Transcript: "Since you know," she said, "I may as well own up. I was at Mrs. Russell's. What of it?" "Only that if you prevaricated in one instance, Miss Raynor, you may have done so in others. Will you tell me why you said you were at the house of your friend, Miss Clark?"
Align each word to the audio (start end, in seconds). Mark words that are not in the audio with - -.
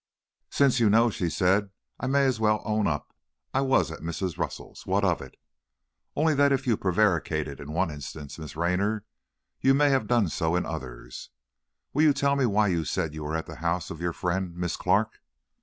"Since 0.49 0.79
you 0.79 0.89
know," 0.89 1.11
she 1.11 1.29
said, 1.29 1.69
"I 1.99 2.07
may 2.07 2.25
as 2.25 2.39
well 2.39 2.63
own 2.65 2.87
up. 2.87 3.13
I 3.53 3.61
was 3.61 3.91
at 3.91 3.99
Mrs. 3.99 4.35
Russell's. 4.35 4.87
What 4.87 5.03
of 5.05 5.21
it?" 5.21 5.37
"Only 6.15 6.33
that 6.33 6.51
if 6.51 6.65
you 6.65 6.75
prevaricated 6.75 7.59
in 7.59 7.71
one 7.71 7.91
instance, 7.91 8.39
Miss 8.39 8.55
Raynor, 8.55 9.05
you 9.59 9.75
may 9.75 9.91
have 9.91 10.07
done 10.07 10.27
so 10.29 10.55
in 10.55 10.65
others. 10.65 11.29
Will 11.93 12.01
you 12.01 12.13
tell 12.13 12.35
me 12.35 12.47
why 12.47 12.69
you 12.69 12.83
said 12.83 13.13
you 13.13 13.23
were 13.23 13.37
at 13.37 13.45
the 13.45 13.57
house 13.57 13.91
of 13.91 14.01
your 14.01 14.11
friend, 14.11 14.55
Miss 14.57 14.75
Clark?" 14.75 15.19